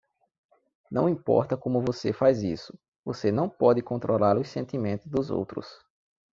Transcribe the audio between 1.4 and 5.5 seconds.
como você faz isso, você não pode controlar os sentimentos dos